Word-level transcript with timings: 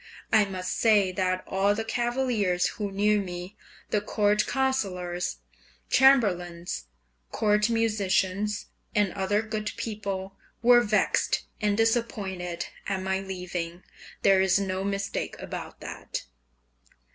I 0.33 0.45
must 0.45 0.79
say 0.79 1.11
that 1.11 1.43
all 1.45 1.75
the 1.75 1.83
cavaliers 1.85 2.65
who 2.69 2.91
knew 2.91 3.19
me, 3.21 3.55
the 3.91 4.01
court 4.01 4.47
councillors, 4.47 5.37
chamberlains, 5.91 6.85
court 7.31 7.69
musicians, 7.69 8.65
and 8.95 9.13
other 9.13 9.43
good 9.43 9.73
people, 9.77 10.35
were 10.63 10.81
vexed 10.81 11.43
and 11.61 11.77
disappointed 11.77 12.65
at 12.87 12.99
my 13.03 13.19
leaving. 13.19 13.83
There 14.23 14.41
is 14.41 14.57
no 14.57 14.83
mistake 14.83 15.35
about 15.39 15.81
that. 15.81 16.23